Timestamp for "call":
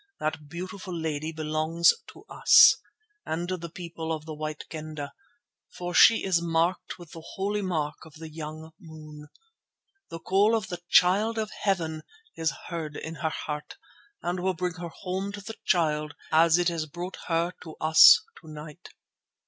10.17-10.55